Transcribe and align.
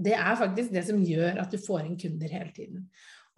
Det 0.00 0.16
er 0.16 0.38
faktisk 0.40 0.72
det 0.74 0.84
som 0.88 1.00
gjør 1.04 1.42
at 1.42 1.52
du 1.52 1.60
får 1.60 1.84
inn 1.84 1.98
kunder 2.00 2.32
hele 2.32 2.52
tiden. 2.56 2.88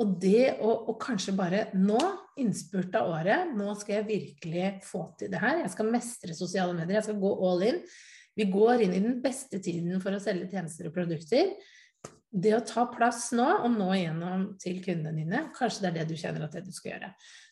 Og 0.00 0.14
det 0.22 0.54
å, 0.64 0.70
å 0.88 0.94
kanskje 1.00 1.34
bare 1.36 1.66
nå, 1.76 2.00
innspurt 2.40 2.94
av 2.98 3.10
året, 3.12 3.52
nå 3.58 3.74
skal 3.78 3.98
jeg 3.98 4.08
virkelig 4.08 4.70
få 4.86 5.04
til 5.20 5.30
det 5.32 5.42
her. 5.42 5.60
Jeg 5.64 5.74
skal 5.74 5.92
mestre 5.92 6.36
sosiale 6.38 6.74
medier, 6.76 7.00
jeg 7.00 7.10
skal 7.10 7.20
gå 7.22 7.32
all 7.48 7.66
in. 7.68 7.82
Vi 8.38 8.48
går 8.48 8.86
inn 8.86 8.96
i 8.96 9.04
den 9.04 9.20
beste 9.22 9.60
tiden 9.62 10.00
for 10.00 10.16
å 10.16 10.22
selge 10.22 10.48
tjenester 10.54 10.88
og 10.88 10.96
produkter 10.96 11.52
det 12.32 12.52
å 12.56 12.64
ta 12.64 12.86
plass 12.88 13.28
nå, 13.36 13.44
og 13.66 13.74
nå 13.74 13.90
igjennom 13.92 14.44
til 14.60 14.78
kundene 14.84 15.20
dine, 15.20 15.40
kanskje 15.56 15.84
det 15.84 15.90
er 15.90 15.96
det 15.98 16.06
du 16.08 16.16
kjenner 16.16 16.46
at 16.46 16.54
det 16.56 16.64
du 16.64 16.72
skal 16.72 16.94
gjøre. 16.94 17.10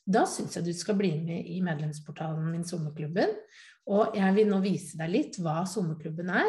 Da 0.09 0.25
syns 0.29 0.57
jeg 0.57 0.67
du 0.67 0.73
skal 0.77 0.97
bli 0.99 1.13
med 1.21 1.51
i 1.53 1.61
medlemsportalen 1.65 2.47
min 2.49 2.65
Sommerklubben. 2.67 3.35
Og 3.93 4.17
jeg 4.17 4.37
vil 4.39 4.49
nå 4.49 4.61
vise 4.65 4.97
deg 4.97 5.13
litt 5.13 5.37
hva 5.43 5.61
Sommerklubben 5.69 6.33
er, 6.33 6.49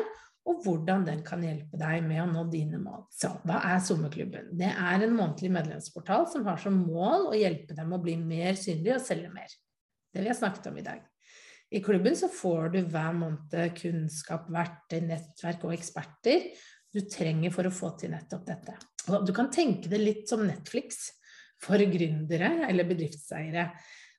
og 0.49 0.63
hvordan 0.63 1.03
den 1.05 1.21
kan 1.25 1.43
hjelpe 1.45 1.77
deg 1.77 2.01
med 2.07 2.23
å 2.23 2.29
nå 2.31 2.47
dine 2.49 2.79
mål. 2.81 3.03
Så 3.13 3.29
hva 3.45 3.59
er 3.69 3.83
Sommerklubben? 3.85 4.49
Det 4.57 4.71
er 4.71 5.05
en 5.05 5.13
månedlig 5.13 5.51
medlemsportal 5.53 6.25
som 6.31 6.47
har 6.49 6.57
som 6.61 6.79
mål 6.81 7.29
å 7.29 7.37
hjelpe 7.37 7.77
dem 7.77 7.93
å 7.93 8.01
bli 8.01 8.15
mer 8.17 8.57
synlig 8.57 8.95
og 8.95 9.05
selge 9.05 9.29
mer. 9.33 9.53
Det 10.11 10.23
vi 10.23 10.31
har 10.31 10.37
snakket 10.37 10.71
om 10.71 10.79
i 10.81 10.85
dag. 10.85 11.05
I 11.71 11.79
klubben 11.85 12.17
så 12.19 12.27
får 12.27 12.73
du 12.73 12.81
hver 12.91 13.13
måned 13.15 13.77
kunnskap, 13.77 14.49
verktøy, 14.51 14.99
nettverk 15.07 15.61
og 15.69 15.75
eksperter 15.77 16.49
du 16.91 16.99
trenger 17.07 17.53
for 17.55 17.69
å 17.69 17.71
få 17.71 17.93
til 18.01 18.11
nettopp 18.11 18.43
dette. 18.49 18.75
Og 19.13 19.23
du 19.27 19.31
kan 19.35 19.47
tenke 19.53 19.89
det 19.91 20.01
litt 20.01 20.25
som 20.29 20.43
Netflix 20.43 21.05
for 21.61 21.79
gründere 21.93 22.65
eller 22.67 22.89
bedriftseiere. 22.89 23.69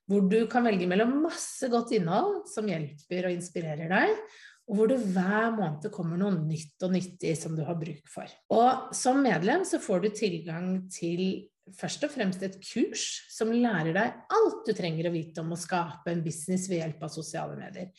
Hvor 0.09 0.25
du 0.27 0.39
kan 0.51 0.65
velge 0.65 0.87
mellom 0.89 1.21
masse 1.27 1.69
godt 1.71 1.93
innhold 1.95 2.47
som 2.51 2.67
hjelper 2.67 3.29
og 3.29 3.37
inspirerer 3.37 3.91
deg, 3.91 4.17
og 4.63 4.77
hvor 4.77 4.87
det 4.87 4.99
hver 5.11 5.49
måned 5.57 5.89
kommer 5.91 6.19
noe 6.19 6.37
nytt 6.37 6.85
og 6.85 6.93
nyttig 6.93 7.33
som 7.35 7.55
du 7.57 7.65
har 7.67 7.75
bruk 7.79 8.07
for. 8.11 8.29
Og 8.55 8.93
som 8.95 9.19
medlem 9.23 9.65
så 9.67 9.79
får 9.83 10.05
du 10.05 10.09
tilgang 10.15 10.69
til 10.93 11.49
først 11.75 12.03
og 12.07 12.11
fremst 12.11 12.43
et 12.43 12.55
kurs 12.63 13.03
som 13.31 13.51
lærer 13.51 13.93
deg 13.95 14.33
alt 14.37 14.63
du 14.67 14.73
trenger 14.75 15.07
å 15.07 15.13
vite 15.13 15.43
om 15.43 15.53
å 15.55 15.59
skape 15.59 16.11
en 16.11 16.23
business 16.23 16.69
ved 16.71 16.81
hjelp 16.81 17.03
av 17.03 17.11
sosiale 17.11 17.59
medier. 17.59 17.91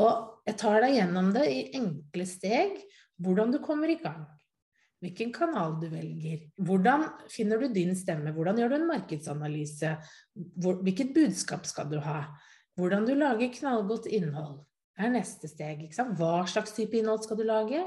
Og 0.00 0.44
jeg 0.48 0.58
tar 0.60 0.80
deg 0.84 0.96
gjennom 0.98 1.32
det 1.34 1.44
i 1.50 1.60
enkle 1.78 2.26
steg. 2.28 2.80
Hvordan 3.22 3.52
du 3.54 3.60
kommer 3.62 3.92
i 3.92 4.00
gang, 4.02 4.24
hvilken 5.04 5.30
kanal 5.32 5.76
du 5.78 5.86
velger, 5.92 6.48
hvordan 6.66 7.06
finner 7.30 7.60
du 7.62 7.68
din 7.72 7.94
stemme, 7.96 8.32
hvordan 8.34 8.58
gjør 8.58 8.72
du 8.72 8.78
en 8.80 8.88
markedsanalyse, 8.88 9.92
hvilket 10.34 11.12
budskap 11.14 11.68
skal 11.70 11.92
du 11.92 12.00
ha, 12.02 12.24
hvordan 12.74 13.06
du 13.06 13.14
lager 13.14 13.52
knallgodt 13.54 14.08
innhold, 14.10 14.64
er 14.98 15.12
neste 15.14 15.50
steg. 15.50 15.86
Hva 16.18 16.44
slags 16.50 16.74
type 16.76 16.98
innhold 16.98 17.24
skal 17.24 17.40
du 17.40 17.46
lage? 17.48 17.82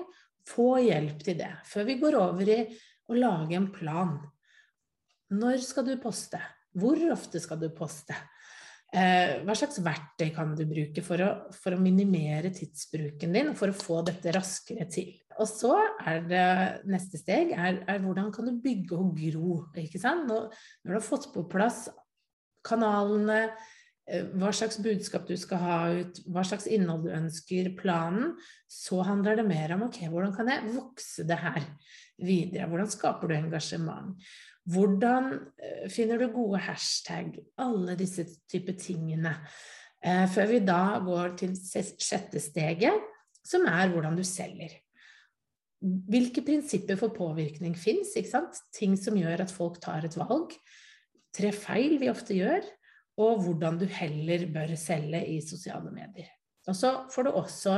Få 0.47 0.77
hjelp 0.79 1.23
til 1.25 1.39
det, 1.41 1.51
før 1.67 1.87
vi 1.89 1.99
går 2.01 2.17
over 2.19 2.51
i 2.53 2.61
å 3.07 3.17
lage 3.17 3.57
en 3.57 3.69
plan. 3.73 4.17
Når 5.35 5.59
skal 5.63 5.87
du 5.87 5.97
poste? 5.99 6.39
Hvor 6.77 6.99
ofte 7.11 7.41
skal 7.43 7.59
du 7.59 7.69
poste? 7.75 8.15
Eh, 8.95 9.41
hva 9.43 9.51
slags 9.57 9.81
verktøy 9.83 10.29
kan 10.31 10.53
du 10.55 10.63
bruke 10.69 11.03
for 11.03 11.19
å, 11.19 11.29
for 11.51 11.75
å, 11.75 11.79
minimere 11.81 12.53
tidsbruken 12.55 13.33
din, 13.35 13.49
for 13.59 13.73
å 13.73 13.75
få 13.75 13.99
dette 14.07 14.31
raskere 14.35 14.87
til? 14.91 15.11
Og 15.37 15.49
så 15.49 15.73
er 16.07 16.21
det 16.25 16.45
neste 16.87 17.19
steg 17.19 17.51
er, 17.51 17.81
er 17.83 17.99
hvordan 18.01 18.31
kan 18.33 18.47
du 18.47 18.55
bygge 18.63 18.95
og 18.95 19.19
gro? 19.19 19.57
Når, 19.75 20.47
når, 20.47 20.87
du 20.87 20.95
har 20.95 21.03
fått 21.03 21.27
på 21.33 21.43
plass 21.51 21.85
kanalene, 22.67 23.49
hva 24.07 24.53
slags 24.55 24.77
budskap 24.79 25.25
du 25.27 25.35
skal 25.39 25.59
ha 25.59 25.77
ut, 25.99 26.19
hva 26.31 26.43
slags 26.47 26.67
innhold 26.71 27.07
du 27.07 27.11
ønsker, 27.11 27.73
planen, 27.75 28.37
så 28.71 29.01
handler 29.03 29.41
det 29.41 29.47
mer 29.49 29.73
om 29.75 29.87
ok, 29.89 30.05
hvordan 30.11 30.35
kan 30.35 30.51
jeg 30.51 30.75
vokse 30.77 31.25
det 31.27 31.39
her 31.41 31.59
videre? 32.15 32.69
Hvordan 32.71 32.91
skaper 32.91 33.27
du 33.27 33.35
engasjement? 33.35 34.15
Hvordan 34.67 35.33
eh, 35.59 35.85
finner 35.91 36.19
du 36.19 36.29
gode 36.31 36.61
hashtag? 36.63 37.35
Alle 37.59 37.97
disse 37.99 38.25
typer 38.51 38.75
tingene. 38.79 39.35
Eh, 39.99 40.25
før 40.31 40.51
vi 40.53 40.63
da 40.63 40.81
går 41.03 41.37
til 41.43 41.55
sjette 41.55 42.39
steget, 42.43 43.07
som 43.47 43.67
er 43.67 43.91
hvordan 43.91 44.15
du 44.15 44.23
selger. 44.27 44.71
Hvilke 45.83 46.41
prinsipper 46.41 46.97
for 46.99 47.13
påvirkning 47.15 47.75
fins? 47.77 48.15
Ting 48.75 48.95
som 48.99 49.19
gjør 49.19 49.43
at 49.43 49.53
folk 49.53 49.81
tar 49.83 50.07
et 50.07 50.15
valg. 50.19 50.55
Tre 51.37 51.51
feil 51.53 51.99
vi 52.01 52.09
ofte 52.09 52.33
gjør, 52.33 52.63
og 53.17 53.43
hvordan 53.43 53.79
du 53.81 53.85
heller 53.89 54.45
bør 54.53 54.75
selge 54.79 55.23
i 55.33 55.39
sosiale 55.41 55.91
medier. 55.93 56.29
Og 56.67 56.75
så 56.75 56.91
får 57.13 57.23
du 57.23 57.29
også 57.39 57.77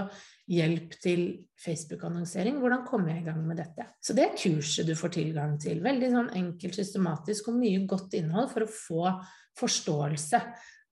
hjelp 0.49 0.95
til 1.01 1.21
Facebook-annonsering. 1.61 2.57
Hvordan 2.57 2.87
kommer 2.87 3.13
jeg 3.13 3.21
i 3.21 3.27
gang 3.27 3.43
med 3.45 3.61
dette? 3.61 3.85
Så 4.01 4.15
det 4.17 4.25
er 4.25 4.39
kurset 4.39 4.89
du 4.89 4.95
får 4.97 5.13
tilgang 5.19 5.53
til. 5.61 5.83
Veldig 5.85 6.09
sånn 6.15 6.31
enkelt, 6.39 6.79
systematisk 6.79 7.51
og 7.51 7.59
mye 7.61 7.85
godt 7.89 8.17
innhold 8.17 8.49
for 8.49 8.65
å 8.65 8.73
få 8.73 9.13
forståelse 9.59 10.41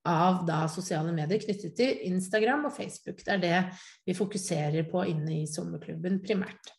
av 0.08 0.44
da 0.47 0.62
sosiale 0.72 1.12
medier 1.16 1.41
knyttet 1.41 1.74
til 1.75 2.06
Instagram 2.12 2.69
og 2.69 2.75
Facebook. 2.78 3.24
Det 3.25 3.34
er 3.34 3.44
det 3.44 3.62
vi 4.08 4.16
fokuserer 4.16 4.85
på 4.91 5.03
inne 5.09 5.41
i 5.41 5.47
sommerklubben 5.50 6.22
primært. 6.24 6.77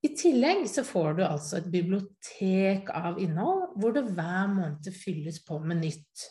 I 0.00 0.14
tillegg 0.16 0.64
så 0.70 0.84
får 0.86 1.18
du 1.18 1.24
altså 1.26 1.58
et 1.58 1.70
bibliotek 1.72 2.88
av 2.96 3.18
innhold 3.20 3.74
hvor 3.80 3.92
det 3.96 4.06
hver 4.08 4.46
måned 4.48 4.88
fylles 4.96 5.42
på 5.44 5.58
med 5.60 5.82
nytt. 5.82 6.26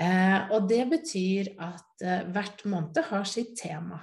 Eh, 0.00 0.52
og 0.52 0.68
det 0.68 0.82
betyr 0.88 1.54
at 1.64 2.04
eh, 2.04 2.24
hvert 2.32 2.64
måned 2.68 3.00
har 3.10 3.28
sitt 3.28 3.54
tema. 3.60 4.00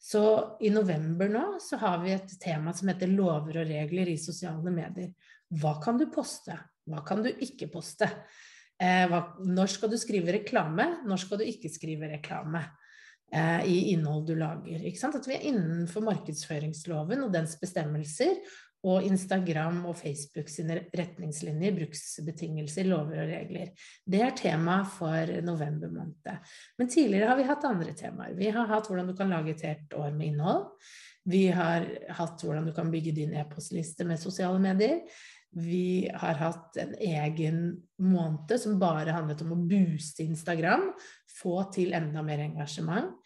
Så 0.00 0.22
i 0.64 0.70
november 0.72 1.28
nå 1.28 1.44
så 1.60 1.76
har 1.82 2.00
vi 2.00 2.14
et 2.14 2.32
tema 2.40 2.72
som 2.76 2.88
heter 2.88 3.12
lover 3.12 3.60
og 3.60 3.68
regler 3.68 4.08
i 4.08 4.20
sosiale 4.20 4.72
medier. 4.72 5.12
Hva 5.60 5.74
kan 5.84 6.00
du 6.00 6.06
poste? 6.12 6.56
Hva 6.88 7.04
kan 7.04 7.20
du 7.24 7.28
ikke 7.28 7.68
poste? 7.72 8.08
Eh, 8.80 9.04
hva, 9.10 9.34
når 9.44 9.72
skal 9.74 9.92
du 9.92 9.98
skrive 10.00 10.32
reklame? 10.38 11.02
Når 11.04 11.26
skal 11.26 11.42
du 11.42 11.48
ikke 11.48 11.72
skrive 11.72 12.08
reklame? 12.14 12.64
Eh, 13.32 13.60
I 13.70 13.76
innhold 13.92 14.26
du 14.26 14.34
lager. 14.38 14.82
At 14.82 15.28
vi 15.28 15.36
er 15.36 15.46
innenfor 15.52 16.02
markedsføringsloven 16.06 17.22
og 17.26 17.32
dens 17.34 17.56
bestemmelser, 17.60 18.40
og 18.88 19.04
Instagram 19.04 19.82
og 19.90 19.98
Facebook 19.98 20.48
sine 20.48 20.78
retningslinjer, 20.96 21.74
bruksbetingelser, 21.76 22.86
lover 22.88 23.18
og 23.26 23.32
regler. 23.34 23.74
Det 24.08 24.22
er 24.24 24.36
tema 24.38 24.78
for 24.88 25.34
november 25.44 25.92
måned. 25.92 26.30
Men 26.80 26.88
tidligere 26.88 27.28
har 27.28 27.36
vi 27.36 27.48
hatt 27.50 27.66
andre 27.68 27.92
temaer. 27.96 28.32
Vi 28.38 28.48
har 28.48 28.70
hatt 28.70 28.88
hvordan 28.88 29.10
du 29.10 29.16
kan 29.18 29.32
lage 29.32 29.52
et 29.52 29.66
helt 29.68 29.96
år 30.00 30.16
med 30.16 30.32
innhold. 30.32 30.70
Vi 31.28 31.42
har 31.52 31.84
hatt 32.16 32.40
hvordan 32.40 32.70
du 32.70 32.72
kan 32.76 32.88
bygge 32.92 33.12
din 33.20 33.36
e-postliste 33.36 34.06
med 34.08 34.22
sosiale 34.22 34.62
medier. 34.62 35.02
Vi 35.56 36.10
har 36.14 36.38
hatt 36.38 36.76
en 36.78 36.92
egen 36.94 37.62
måned 37.98 38.54
som 38.62 38.78
bare 38.78 39.14
handlet 39.14 39.40
om 39.42 39.54
å 39.56 39.62
booste 39.70 40.22
Instagram, 40.22 40.92
få 41.40 41.64
til 41.74 41.94
enda 41.96 42.22
mer 42.22 42.44
engasjement. 42.44 43.16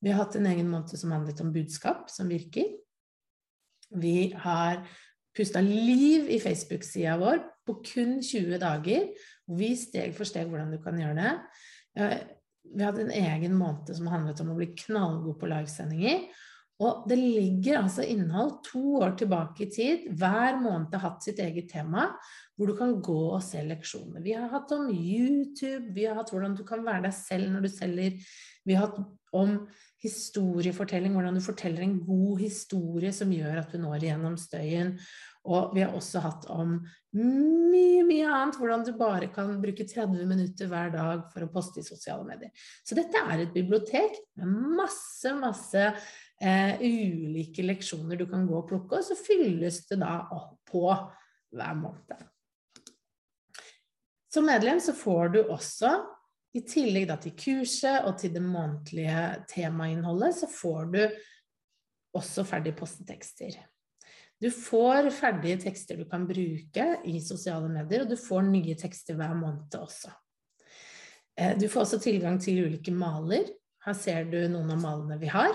Vi 0.00 0.12
har 0.12 0.24
hatt 0.24 0.36
en 0.36 0.48
egen 0.50 0.68
måned 0.68 0.92
som 1.00 1.12
handlet 1.14 1.40
om 1.40 1.52
budskap 1.54 2.10
som 2.12 2.28
virker. 2.28 2.68
Vi 3.96 4.32
har 4.44 4.84
pusta 5.36 5.62
liv 5.64 6.28
i 6.28 6.40
Facebook-sida 6.42 7.16
vår 7.20 7.40
på 7.66 7.78
kun 7.86 8.18
20 8.22 8.60
dager. 8.60 9.08
Og 9.48 9.58
vi 9.60 9.72
steg 9.78 10.12
for 10.16 10.28
steg 10.28 10.50
hvordan 10.50 10.74
du 10.74 10.80
kan 10.84 11.00
gjøre 11.00 11.16
det. 11.16 11.32
Vi 12.70 12.84
hadde 12.84 13.06
en 13.06 13.16
egen 13.16 13.56
måned 13.58 13.92
som 13.96 14.08
handlet 14.12 14.40
om 14.44 14.52
å 14.52 14.58
bli 14.58 14.70
knallgod 14.84 15.40
på 15.40 15.48
livesendinger. 15.50 16.28
Og 16.80 17.04
det 17.10 17.18
ligger 17.20 17.82
altså 17.82 18.06
innhold 18.08 18.62
to 18.64 18.82
år 19.04 19.16
tilbake 19.20 19.66
i 19.66 19.70
tid. 19.72 20.06
Hver 20.16 20.56
måned 20.62 20.94
har 20.96 21.04
hatt 21.10 21.26
sitt 21.26 21.40
eget 21.42 21.68
tema, 21.72 22.06
hvor 22.56 22.70
du 22.70 22.76
kan 22.78 22.94
gå 23.04 23.20
og 23.34 23.42
se 23.44 23.60
leksjoner. 23.66 24.22
Vi 24.24 24.32
har 24.36 24.48
hatt 24.52 24.72
om 24.76 24.88
YouTube, 24.88 25.92
vi 25.96 26.08
har 26.08 26.16
hatt 26.16 26.32
hvordan 26.32 26.56
du 26.56 26.64
kan 26.68 26.84
være 26.86 27.08
deg 27.08 27.16
selv 27.16 27.52
når 27.52 27.66
du 27.66 27.72
selger. 27.72 28.32
Vi 28.64 28.76
har 28.76 28.88
hatt 28.88 29.00
om 29.36 29.58
historiefortelling, 30.00 31.12
hvordan 31.14 31.36
du 31.36 31.44
forteller 31.44 31.84
en 31.84 31.98
god 32.04 32.40
historie 32.40 33.12
som 33.12 33.32
gjør 33.32 33.60
at 33.60 33.74
du 33.74 33.80
når 33.82 34.06
igjennom 34.06 34.38
støyen. 34.40 34.94
Og 35.48 35.74
vi 35.76 35.84
har 35.84 35.92
også 35.96 36.20
hatt 36.24 36.46
om 36.52 36.74
mye, 37.16 38.02
mye 38.08 38.28
annet, 38.28 38.56
hvordan 38.60 38.84
du 38.84 38.92
bare 38.96 39.30
kan 39.32 39.54
bruke 39.62 39.86
30 39.88 40.26
minutter 40.28 40.68
hver 40.68 40.92
dag 40.92 41.22
for 41.32 41.44
å 41.44 41.52
poste 41.52 41.80
i 41.80 41.86
sosiale 41.86 42.26
medier. 42.28 42.52
Så 42.84 42.96
dette 42.98 43.20
er 43.20 43.44
et 43.44 43.54
bibliotek 43.54 44.18
med 44.40 44.52
masse, 44.80 45.32
masse 45.40 45.86
eh, 46.42 46.80
ulike 46.80 47.64
leksjoner 47.64 48.20
du 48.20 48.26
kan 48.30 48.46
gå 48.48 48.58
og 48.58 48.68
plukke, 48.70 49.00
og 49.00 49.06
så 49.06 49.16
fylles 49.18 49.82
det 49.88 50.00
da 50.02 50.20
på 50.70 50.84
hver 51.50 51.74
måned. 51.78 52.26
Som 54.30 54.46
medlem 54.46 54.80
så 54.80 54.94
får 54.94 55.34
du 55.34 55.40
også, 55.42 55.96
i 56.54 56.64
tillegg 56.66 57.06
da 57.06 57.14
til 57.22 57.34
kurset 57.38 58.06
og 58.08 58.16
til 58.18 58.32
det 58.34 58.42
månedlige 58.42 59.26
temainnholdet, 59.50 60.34
så 60.34 60.48
får 60.50 60.88
du 60.94 61.02
også 62.18 62.42
ferdig 62.46 62.72
postetekster. 62.78 63.54
Du 64.40 64.48
får 64.50 65.10
ferdige 65.12 65.60
tekster 65.66 65.98
du 66.00 66.06
kan 66.08 66.24
bruke 66.26 66.86
i 67.06 67.20
sosiale 67.22 67.68
medier, 67.70 68.02
og 68.02 68.10
du 68.10 68.16
får 68.18 68.46
nye 68.48 68.74
tekster 68.78 69.18
hver 69.18 69.34
måned 69.36 69.76
også. 69.78 70.10
Eh, 71.36 71.58
du 71.58 71.68
får 71.68 71.84
også 71.84 72.00
tilgang 72.02 72.40
til 72.40 72.64
ulike 72.66 72.94
maler. 72.94 73.50
Her 73.84 73.96
ser 73.96 74.26
du 74.32 74.38
noen 74.50 74.72
av 74.74 74.80
malene 74.80 75.20
vi 75.20 75.28
har, 75.32 75.54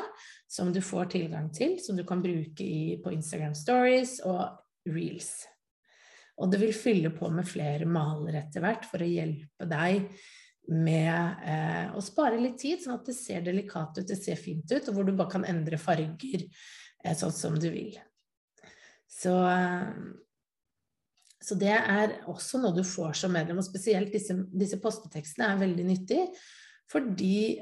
som 0.56 0.72
du 0.74 0.80
får 0.84 1.12
tilgang 1.18 1.50
til, 1.54 1.75
som 1.84 1.98
du 1.98 2.06
kan 2.07 2.22
bruke 2.24 2.63
i, 2.63 2.96
på 3.04 3.12
Instagram 3.12 3.56
Stories 3.57 4.22
og 4.24 4.42
Reels. 4.88 5.34
Og 6.40 6.52
det 6.52 6.60
vil 6.62 6.75
fylle 6.75 7.12
på 7.16 7.30
med 7.31 7.48
flere 7.48 7.88
maler 7.88 8.42
etter 8.42 8.63
hvert 8.63 8.88
for 8.88 9.04
å 9.04 9.07
hjelpe 9.07 9.68
deg 9.72 10.10
med 10.72 11.46
eh, 11.46 11.94
å 11.94 12.02
spare 12.04 12.40
litt 12.42 12.57
tid, 12.62 12.81
sånn 12.81 12.98
at 12.98 13.07
det 13.07 13.16
ser 13.18 13.44
delikat 13.46 14.00
ut, 14.00 14.07
det 14.07 14.18
ser 14.18 14.40
fint 14.40 14.66
ut, 14.72 14.90
og 14.90 14.96
hvor 14.96 15.07
du 15.07 15.13
bare 15.13 15.31
kan 15.36 15.46
endre 15.48 15.80
farger 15.80 16.42
eh, 16.42 17.16
sånn 17.16 17.36
som 17.36 17.58
du 17.60 17.69
vil. 17.69 17.94
Så, 19.16 19.31
så, 21.40 21.56
det 21.56 21.75
er 21.78 22.18
også 22.31 22.60
noe 22.60 22.75
du 22.75 22.81
får 22.84 23.16
som 23.22 23.31
medlem, 23.36 23.62
og 23.62 23.68
spesielt 23.68 24.12
disse, 24.12 24.36
disse 24.51 24.81
postetekstene 24.81 25.54
er 25.54 25.62
veldig 25.62 25.86
nyttig, 25.88 26.24
fordi 26.92 27.62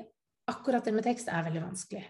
akkurat 0.50 0.88
det 0.88 0.96
med 0.96 1.06
tekst 1.06 1.30
er 1.30 1.46
veldig 1.46 1.68
vanskelig. 1.68 2.08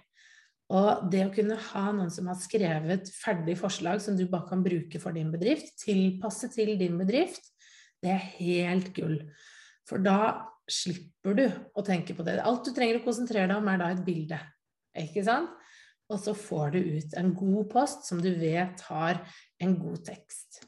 Og 0.71 1.09
det 1.11 1.25
å 1.25 1.33
kunne 1.33 1.57
ha 1.59 1.83
noen 1.91 2.11
som 2.13 2.29
har 2.31 2.39
skrevet 2.39 3.11
ferdig 3.11 3.57
forslag 3.59 3.99
som 4.01 4.15
du 4.17 4.23
bare 4.31 4.47
kan 4.49 4.63
bruke 4.65 5.01
for 5.01 5.15
din 5.15 5.33
bedrift, 5.33 5.75
tilpasse 5.83 6.49
til 6.53 6.77
din 6.79 6.95
bedrift, 7.01 7.51
det 8.03 8.13
er 8.15 8.29
helt 8.39 8.93
gull. 8.95 9.19
For 9.87 9.99
da 10.03 10.47
slipper 10.71 11.35
du 11.35 11.45
å 11.75 11.83
tenke 11.85 12.15
på 12.15 12.23
det. 12.25 12.39
Alt 12.39 12.69
du 12.69 12.71
trenger 12.75 13.01
å 13.01 13.05
konsentrere 13.05 13.51
deg 13.51 13.59
om, 13.59 13.67
er 13.69 13.81
da 13.81 13.91
et 13.91 14.05
bilde. 14.07 14.39
Ikke 15.03 15.25
sant? 15.27 15.51
og 16.13 16.21
så 16.21 16.33
får 16.37 16.73
du 16.75 16.79
ut 16.97 17.15
en 17.19 17.33
god 17.37 17.69
post 17.71 18.07
som 18.09 18.21
du 18.21 18.31
vet 18.39 18.81
har 18.89 19.21
en 19.63 19.75
god 19.79 20.03
tekst. 20.07 20.61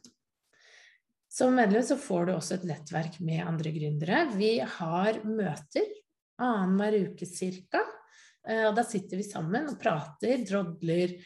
Som 1.32 1.58
medlem 1.60 1.84
så 1.84 1.98
får 2.00 2.30
du 2.30 2.34
også 2.36 2.58
et 2.58 2.68
nettverk 2.70 3.20
med 3.26 3.44
andre 3.44 3.74
gründere. 3.76 4.22
Vi 4.38 4.58
har 4.78 5.20
møter 5.28 5.90
annenhver 6.42 7.12
uke 7.12 7.28
ca. 7.28 7.84
Eh, 8.50 8.66
og 8.70 8.76
da 8.78 8.86
sitter 8.88 9.22
vi 9.22 9.28
sammen 9.28 9.72
og 9.72 9.80
prater, 9.82 10.44
drodler, 10.48 11.18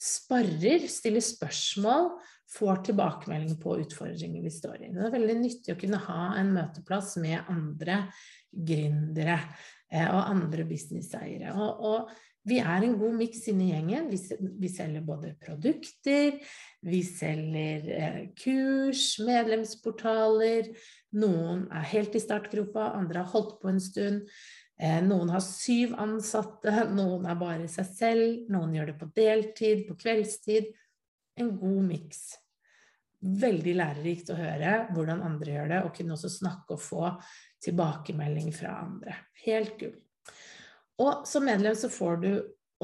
sparrer, 0.00 0.88
stiller 0.90 1.24
spørsmål, 1.24 2.10
får 2.54 2.84
tilbakemelding 2.90 3.56
på 3.62 3.78
utfordringer 3.82 4.44
vi 4.44 4.52
står 4.52 4.82
i. 4.82 4.92
Det 4.94 5.06
er 5.06 5.14
veldig 5.14 5.38
nyttig 5.40 5.74
å 5.74 5.80
kunne 5.80 6.02
ha 6.06 6.26
en 6.38 6.52
møteplass 6.54 7.16
med 7.22 7.48
andre 7.50 8.04
gründere 8.54 9.38
eh, 9.90 10.06
og 10.06 10.20
andre 10.20 10.66
businesseiere. 10.68 11.54
Og, 11.56 11.82
og 11.88 12.14
vi 12.44 12.58
er 12.60 12.84
en 12.84 12.98
god 13.00 13.14
miks 13.16 13.46
inne 13.48 13.64
i 13.64 13.70
gjengen. 13.72 14.10
Vi, 14.12 14.18
vi, 14.60 14.68
selger 14.68 15.04
både 15.06 15.32
produkter, 15.40 16.36
vi 16.84 17.00
selger 17.06 17.88
eh, 17.96 18.18
kurs, 18.36 19.14
medlemsportaler. 19.24 20.68
Noen 21.16 21.64
er 21.72 21.88
helt 21.94 22.18
i 22.18 22.22
startgropa, 22.22 22.90
andre 22.98 23.22
har 23.22 23.32
holdt 23.32 23.56
på 23.62 23.72
en 23.72 23.80
stund. 23.80 24.28
Eh, 24.80 25.00
noen 25.06 25.30
har 25.30 25.42
syv 25.44 25.94
ansatte, 26.02 26.72
noen 26.90 27.28
er 27.30 27.38
bare 27.38 27.68
seg 27.70 27.90
selv, 27.94 28.46
noen 28.50 28.74
gjør 28.74 28.90
det 28.90 28.96
på 28.98 29.10
deltid, 29.14 29.84
på 29.88 29.98
kveldstid. 30.00 30.72
En 31.38 31.52
god 31.58 31.84
miks. 31.86 32.24
Veldig 33.24 33.76
lærerikt 33.78 34.32
å 34.34 34.38
høre 34.38 34.74
hvordan 34.94 35.22
andre 35.24 35.54
gjør 35.54 35.70
det, 35.70 35.84
og 35.86 35.94
kunne 35.96 36.16
også 36.16 36.32
snakke 36.32 36.76
og 36.76 36.82
få 36.82 37.06
tilbakemelding 37.64 38.50
fra 38.54 38.74
andre. 38.82 39.16
Helt 39.46 39.78
gull. 39.80 39.96
Og 41.02 41.24
som 41.26 41.46
medlem 41.46 41.74
så 41.78 41.90
får 41.90 42.20
du 42.22 42.30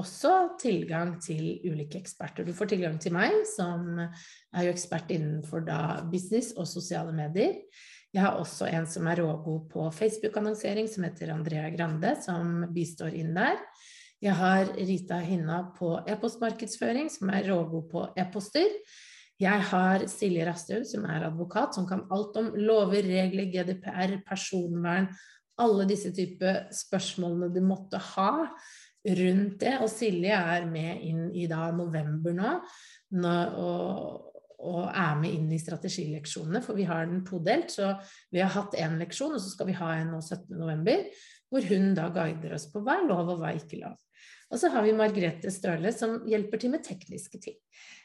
også 0.01 0.33
tilgang 0.63 1.17
til 1.23 1.59
ulike 1.67 1.99
eksperter. 2.01 2.47
Du 2.47 2.55
får 2.57 2.73
tilgang 2.73 2.99
til 3.03 3.15
meg, 3.15 3.35
som 3.51 3.99
er 4.01 4.67
jo 4.67 4.73
ekspert 4.73 5.11
innenfor 5.13 5.67
da 5.67 6.01
business 6.11 6.55
og 6.57 6.69
sosiale 6.71 7.13
medier. 7.15 7.59
Jeg 8.11 8.25
har 8.25 8.41
også 8.41 8.67
en 8.71 8.89
som 8.91 9.07
er 9.07 9.21
rågod 9.23 9.69
på 9.71 9.87
Facebook-annonsering, 9.95 10.89
som 10.91 11.07
heter 11.07 11.31
Andrea 11.35 11.71
Grande, 11.75 12.17
som 12.25 12.67
bistår 12.75 13.15
inn 13.21 13.33
der. 13.37 13.61
Jeg 14.21 14.35
har 14.37 14.73
Rita 14.77 15.21
Hinna 15.25 15.63
på 15.79 15.95
e-postmarkedsføring, 16.11 17.09
som 17.13 17.31
er 17.33 17.47
rågod 17.49 17.87
på 17.93 18.05
e-poster. 18.19 18.75
Jeg 19.41 19.67
har 19.71 20.05
Silje 20.11 20.45
Rasthaug, 20.45 20.85
som 20.85 21.07
er 21.09 21.29
advokat, 21.31 21.77
som 21.79 21.87
kan 21.89 22.03
alt 22.13 22.37
om 22.37 22.51
lover, 22.59 23.07
regler, 23.07 23.49
GDPR, 23.55 24.19
personvern 24.27 25.09
alle 25.61 25.87
disse 25.89 26.13
typer 26.17 26.67
spørsmålene 26.75 27.51
du 27.55 27.61
måtte 27.65 28.01
ha 28.15 28.33
rundt 29.21 29.61
det. 29.63 29.77
Og 29.81 29.89
Silje 29.93 30.37
er 30.37 30.67
med 30.71 31.05
inn 31.07 31.29
i 31.37 31.47
da 31.51 31.71
november 31.75 32.37
nå, 32.37 32.57
og, 33.21 34.27
og, 34.61 34.85
er 34.93 35.17
med 35.21 35.33
inn 35.33 35.49
i 35.53 35.61
strategileksjonene, 35.61 36.63
for 36.65 36.79
vi 36.79 36.87
har 36.89 37.09
den 37.09 37.25
todelt. 37.27 37.73
Så 37.73 37.95
vi 38.33 38.43
har 38.43 38.53
hatt 38.55 38.77
én 38.79 38.99
leksjon, 39.01 39.35
og 39.37 39.43
så 39.43 39.55
skal 39.55 39.71
vi 39.71 39.79
ha 39.79 39.95
en 39.97 40.15
nå 40.15 40.21
17. 40.21 40.53
november, 40.59 41.07
hvor 41.51 41.67
hun 41.71 41.95
da 41.97 42.11
guider 42.15 42.55
oss 42.57 42.69
på 42.71 42.83
hva 42.85 43.01
er 43.01 43.09
lov 43.09 43.35
og 43.35 43.41
hva 43.41 43.51
er 43.51 43.63
ikke 43.63 43.81
lov. 43.83 43.97
Og 44.51 44.59
så 44.59 44.71
har 44.75 44.83
vi 44.83 44.97
Margrethe 44.99 45.51
Støle 45.55 45.93
som 45.95 46.21
hjelper 46.29 46.61
til 46.61 46.73
med 46.73 46.83
tekniske 46.87 47.39
ting. 47.43 47.57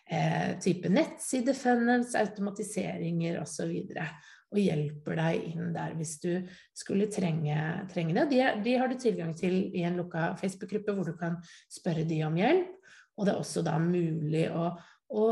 Eh, 0.06 0.54
type 0.62 0.90
nettsidefunnels, 0.94 2.14
automatiseringer 2.20 3.40
osv. 3.42 3.72
Og, 3.90 4.32
og 4.54 4.62
hjelper 4.62 5.20
deg 5.20 5.48
inn 5.50 5.74
der 5.74 5.96
hvis 5.98 6.16
du 6.22 6.32
skulle 6.78 7.10
trenge, 7.14 7.58
trenge 7.92 8.14
det. 8.20 8.28
De, 8.32 8.44
de, 8.68 8.76
har 8.78 8.92
du 8.92 8.98
tilgang 9.02 9.34
til 9.38 9.58
i 9.74 9.86
en 9.88 9.98
lukka 9.98 10.36
Facebook-gruppe 10.42 10.94
hvor 10.94 11.10
du 11.10 11.18
kan 11.18 11.40
spørre 11.66 12.06
de 12.06 12.22
om 12.28 12.38
hjelp. 12.38 12.76
Og 13.16 13.26
det 13.26 13.34
er 13.34 13.42
også 13.42 13.64
da 13.66 13.80
mulig 13.82 14.46
å, 14.52 14.70
å 15.16 15.26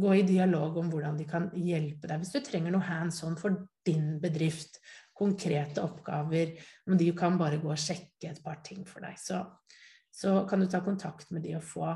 gå 0.00 0.14
i 0.14 0.24
dialog 0.28 0.76
om 0.80 0.90
hvordan 0.92 1.16
de 1.18 1.26
kan 1.28 1.48
hjelpe 1.56 2.08
deg 2.08 2.20
hvis 2.22 2.34
du 2.34 2.40
trenger 2.44 2.74
noe 2.74 2.84
hands 2.84 3.22
on 3.26 3.36
for 3.40 3.66
din 3.86 4.16
bedrift. 4.22 4.80
Konkrete 5.16 5.80
oppgaver, 5.80 6.52
om 6.84 6.98
de 7.00 7.08
kan 7.16 7.38
bare 7.40 7.60
gå 7.62 7.70
og 7.72 7.80
sjekke 7.80 8.28
et 8.28 8.42
par 8.44 8.60
ting 8.66 8.82
for 8.84 9.00
deg. 9.06 9.16
Så, 9.16 9.40
så 10.12 10.42
kan 10.48 10.60
du 10.60 10.68
ta 10.68 10.82
kontakt 10.84 11.32
med 11.32 11.46
de 11.46 11.54
og 11.56 11.64
få 11.64 11.94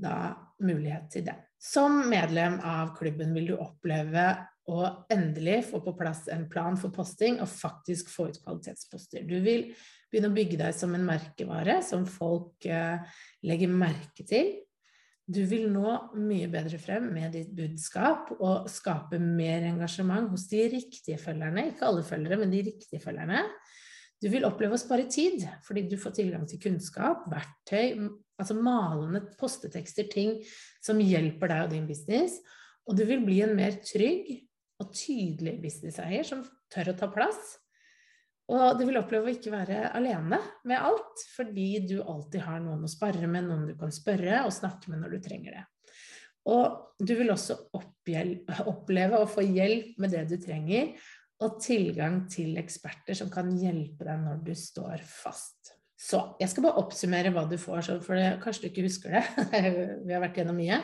da 0.00 0.30
mulighet 0.62 1.10
til 1.12 1.26
det. 1.26 1.34
Som 1.60 2.04
medlem 2.08 2.60
av 2.64 2.94
klubben 2.96 3.34
vil 3.34 3.50
du 3.50 3.56
oppleve 3.58 4.28
å 4.70 4.84
endelig 5.10 5.64
få 5.72 5.80
på 5.82 5.96
plass 5.98 6.28
en 6.32 6.46
plan 6.50 6.78
for 6.78 6.94
posting 6.94 7.40
og 7.42 7.50
faktisk 7.50 8.12
få 8.12 8.30
ut 8.30 8.38
kvalitetsposter. 8.44 9.26
Du 9.26 9.40
vil 9.42 9.72
begynne 10.10 10.30
å 10.30 10.36
bygge 10.36 10.60
deg 10.60 10.76
som 10.76 10.94
en 10.94 11.06
merkevare 11.06 11.80
som 11.86 12.06
folk 12.08 12.66
eh, 12.70 13.02
legger 13.46 13.72
merke 13.72 14.26
til. 14.26 14.54
Du 15.30 15.40
vil 15.46 15.68
nå 15.70 15.92
mye 16.18 16.48
bedre 16.50 16.78
frem 16.82 17.04
med 17.14 17.36
ditt 17.36 17.50
budskap 17.54 18.32
og 18.40 18.66
skape 18.70 19.20
mer 19.22 19.62
engasjement 19.68 20.30
hos 20.32 20.48
de 20.50 20.64
riktige 20.72 21.20
følgerne. 21.22 21.68
Ikke 21.70 21.86
alle 21.86 22.02
følgere, 22.06 22.40
men 22.40 22.50
de 22.50 22.64
riktige 22.66 23.02
følgerne. 23.02 23.44
Du 24.20 24.26
vil 24.32 24.44
oppleve 24.44 24.74
å 24.76 24.80
spare 24.80 25.06
tid, 25.08 25.46
fordi 25.64 25.86
du 25.88 25.94
får 26.00 26.16
tilgang 26.18 26.42
til 26.48 26.60
kunnskap, 26.60 27.22
verktøy, 27.30 28.08
altså 28.40 28.56
malende 28.58 29.22
postetekster, 29.40 30.10
ting 30.12 30.34
som 30.84 31.00
hjelper 31.00 31.52
deg 31.52 31.64
og 31.64 31.72
din 31.76 31.86
business. 31.88 32.40
Og 32.88 32.98
du 32.98 33.06
vil 33.08 33.22
bli 33.24 33.38
en 33.46 33.54
mer 33.56 33.78
trygg 33.86 34.32
og 34.82 34.90
tydelig 34.96 35.60
businesseier 35.62 36.26
som 36.26 36.42
tør 36.72 36.92
å 36.92 36.98
ta 36.98 37.08
plass. 37.12 37.54
Og 38.50 38.78
du 38.78 38.82
vil 38.88 38.98
oppleve 38.98 39.28
å 39.28 39.32
ikke 39.34 39.52
være 39.52 39.92
alene 39.94 40.40
med 40.66 40.78
alt, 40.82 41.22
fordi 41.36 41.68
du 41.86 42.00
alltid 42.00 42.42
har 42.42 42.58
noen 42.64 42.82
å 42.86 42.90
spare 42.90 43.28
med, 43.30 43.46
noen 43.46 43.68
du 43.68 43.76
kan 43.78 43.92
spørre 43.94 44.42
og 44.46 44.54
snakke 44.54 44.90
med 44.90 45.04
når 45.04 45.14
du 45.14 45.22
trenger 45.22 45.60
det. 45.60 45.64
Og 46.50 46.96
du 46.98 47.12
vil 47.18 47.30
også 47.30 47.56
oppleve 47.76 49.20
å 49.20 49.28
få 49.28 49.44
hjelp 49.44 50.00
med 50.02 50.14
det 50.16 50.24
du 50.32 50.36
trenger, 50.42 50.94
og 51.40 51.60
tilgang 51.62 52.24
til 52.28 52.58
eksperter 52.60 53.16
som 53.16 53.30
kan 53.32 53.48
hjelpe 53.56 54.04
deg 54.04 54.24
når 54.24 54.42
du 54.44 54.52
står 54.58 55.04
fast. 55.08 55.72
Så 56.00 56.20
jeg 56.40 56.50
skal 56.50 56.64
bare 56.64 56.80
oppsummere 56.80 57.32
hva 57.32 57.46
du 57.48 57.56
får, 57.60 58.00
for 58.04 58.16
det, 58.16 58.40
kanskje 58.42 58.66
du 58.66 58.68
ikke 58.70 58.86
husker 58.88 59.14
det. 59.14 59.22
Vi 60.08 60.14
har 60.14 60.22
vært 60.22 60.40
gjennom 60.40 60.58
mye. 60.58 60.80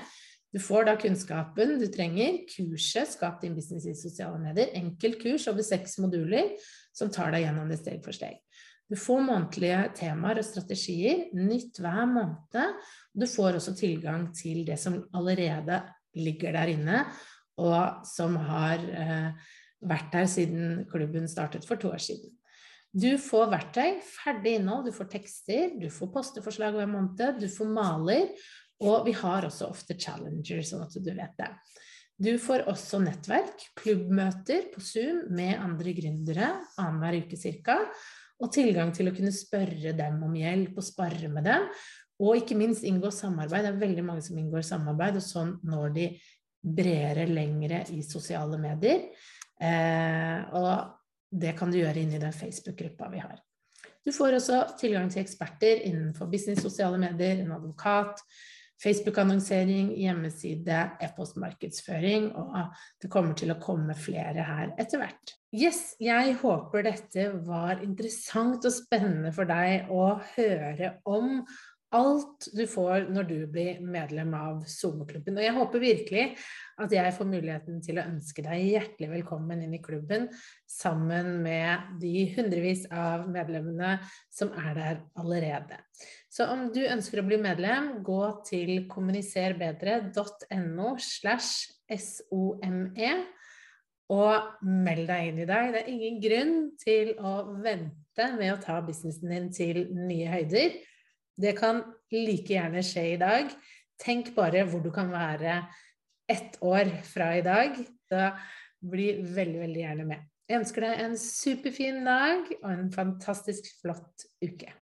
Du 0.55 0.61
får 0.63 0.87
da 0.87 0.95
kunnskapen 0.97 1.77
du 1.81 1.87
trenger, 1.93 2.45
kurset 2.49 3.11
'Skap 3.11 3.41
din 3.43 3.55
business 3.55 3.87
i 3.87 3.95
sosiale 3.95 4.39
medier'. 4.39 4.73
Enkelt 4.79 5.21
kurs 5.23 5.49
over 5.49 5.63
seks 5.63 5.99
moduler 5.99 6.55
som 6.95 7.11
tar 7.11 7.35
deg 7.35 7.45
gjennom 7.45 7.69
det 7.69 7.81
steg 7.81 8.03
for 8.05 8.13
steg. 8.17 8.39
Du 8.87 8.95
får 8.95 9.25
månedlige 9.27 9.81
temaer 9.99 10.39
og 10.39 10.47
strategier, 10.47 11.27
nytt 11.35 11.81
hver 11.83 12.07
måned. 12.07 12.77
Du 13.13 13.27
får 13.27 13.59
også 13.59 13.75
tilgang 13.75 14.29
til 14.37 14.63
det 14.67 14.79
som 14.79 15.01
allerede 15.13 15.83
ligger 16.15 16.55
der 16.55 16.71
inne, 16.71 17.03
og 17.59 18.07
som 18.07 18.37
har 18.39 18.79
eh, 18.79 19.33
vært 19.83 20.13
der 20.13 20.29
siden 20.31 20.85
klubben 20.91 21.27
startet 21.29 21.67
for 21.67 21.81
to 21.81 21.91
år 21.91 22.03
siden. 22.03 22.31
Du 22.97 23.19
får 23.21 23.51
verktøy, 23.53 23.99
ferdig 24.01 24.55
innhold, 24.57 24.87
du 24.87 24.95
får 24.95 25.11
tekster, 25.13 25.75
du 25.77 25.91
får 25.93 26.13
posteforslag 26.15 26.79
hver 26.79 26.89
måned, 26.89 27.43
du 27.43 27.49
får 27.53 27.69
maler, 27.69 28.31
og 28.85 29.07
vi 29.07 29.15
har 29.17 29.47
også 29.47 29.71
ofte 29.71 29.97
challenger, 29.99 30.61
sånn 30.67 30.85
at 30.85 30.97
du 30.97 31.13
vet 31.13 31.37
det. 31.39 31.51
Du 32.17 32.31
får 32.41 32.65
også 32.71 33.01
nettverk, 33.05 33.67
klubbmøter 33.77 34.71
på 34.73 34.81
Zoom 34.81 35.27
med 35.37 35.59
andre 35.61 35.93
gründere 35.97 36.49
annenhver 36.81 37.21
uke 37.27 37.37
ca. 37.37 37.77
Og 38.41 38.53
tilgang 38.53 38.93
til 38.97 39.09
å 39.09 39.15
kunne 39.17 39.33
spørre 39.33 39.93
dem 39.97 40.23
om 40.25 40.35
hjelp 40.37 40.77
og 40.81 40.85
spare 40.85 41.29
med 41.33 41.45
dem. 41.49 41.69
Og 42.21 42.41
ikke 42.41 42.57
minst 42.57 42.85
inngå 42.89 43.11
samarbeid. 43.13 43.67
Det 43.67 43.73
er 43.75 43.83
veldig 43.85 44.05
mange 44.05 44.25
som 44.25 44.39
inngår 44.41 44.65
samarbeid, 44.65 45.21
og 45.21 45.25
sånn 45.25 45.55
når 45.69 45.93
de 45.97 46.07
bredere, 46.67 47.29
lengre 47.29 47.83
i 47.93 48.01
sosiale 48.05 48.59
medier. 48.61 49.11
Eh, 49.61 50.57
og 50.57 50.97
det 51.33 51.53
kan 51.59 51.73
du 51.73 51.79
gjøre 51.81 52.01
inni 52.01 52.21
den 52.21 52.33
Facebook-gruppa 52.33 53.11
vi 53.13 53.21
har. 53.25 53.37
Du 54.07 54.13
får 54.15 54.37
også 54.39 54.63
tilgang 54.81 55.09
til 55.11 55.25
eksperter 55.25 55.83
innenfor 55.89 56.31
business, 56.31 56.63
sosiale 56.63 56.99
medier, 57.03 57.43
en 57.43 57.57
advokat, 57.57 58.23
Facebook-annonsering, 58.83 59.95
hjemmeside, 59.97 60.81
e-postmarkedsføring, 61.03 62.29
og 62.37 62.75
det 63.03 63.11
kommer 63.13 63.37
til 63.39 63.55
å 63.55 63.61
komme 63.63 63.97
flere 63.99 64.45
her 64.45 64.75
etter 64.77 65.01
hvert. 65.01 65.37
Yes, 65.57 65.95
jeg 66.03 66.37
håper 66.43 66.85
dette 66.85 67.31
var 67.47 67.81
interessant 67.85 68.67
og 68.67 68.75
spennende 68.75 69.33
for 69.33 69.49
deg 69.49 69.89
å 69.93 70.19
høre 70.35 70.99
om 71.09 71.41
alt 71.95 72.49
du 72.57 72.67
får 72.69 73.07
når 73.15 73.29
du 73.29 73.47
blir 73.51 73.81
medlem 73.85 74.35
av 74.35 74.65
SoMe-klubben. 74.69 75.37
Og 75.39 75.45
jeg 75.45 75.55
håper 75.55 75.79
virkelig 75.83 76.25
at 76.83 76.93
jeg 76.93 77.15
får 77.17 77.27
muligheten 77.31 77.83
til 77.85 77.99
å 78.01 78.07
ønske 78.11 78.43
deg 78.45 78.65
hjertelig 78.73 79.09
velkommen 79.13 79.63
inn 79.63 79.75
i 79.77 79.83
klubben 79.85 80.27
sammen 80.71 81.43
med 81.45 81.79
de 82.03 82.27
hundrevis 82.35 82.87
av 82.91 83.29
medlemmene 83.31 84.01
som 84.35 84.51
er 84.59 84.73
der 84.77 85.01
allerede. 85.21 85.77
Så 86.33 86.45
om 86.53 86.73
du 86.75 86.83
ønsker 86.85 87.23
å 87.23 87.27
bli 87.29 87.39
medlem, 87.41 88.03
gå 88.05 88.43
til 88.49 88.89
kommuniserbedre.no 88.91 90.89
slash 91.01 91.71
SOME 91.87 93.15
og 94.13 94.67
meld 94.67 95.09
deg 95.09 95.31
inn 95.31 95.41
i 95.43 95.49
dag. 95.49 95.73
Det 95.75 95.81
er 95.83 95.89
ingen 95.91 96.21
grunn 96.23 96.71
til 96.83 97.15
å 97.19 97.33
vente 97.63 98.27
med 98.37 98.53
å 98.53 98.61
ta 98.63 98.81
businessen 98.85 99.33
din 99.33 99.49
til 99.55 99.87
nye 99.95 100.29
høyder. 100.31 100.77
Det 101.37 101.53
kan 101.59 101.83
like 102.15 102.55
gjerne 102.55 102.85
skje 102.85 103.05
i 103.15 103.19
dag. 103.21 103.51
Tenk 104.01 104.33
bare 104.37 104.65
hvor 104.69 104.83
du 104.85 104.91
kan 104.95 105.11
være 105.13 105.61
ett 106.29 106.57
år 106.65 106.91
fra 107.07 107.33
i 107.39 107.45
dag. 107.45 107.77
Da 108.11 108.31
bli 108.87 109.13
veldig, 109.21 109.61
veldig 109.65 109.83
gjerne 109.83 110.09
med. 110.09 110.25
Jeg 110.47 110.63
ønsker 110.63 110.87
deg 110.87 111.01
en 111.03 111.17
superfin 111.19 112.05
dag 112.07 112.51
og 112.61 112.69
en 112.71 112.91
fantastisk 112.95 113.67
flott 113.81 114.29
uke. 114.45 114.77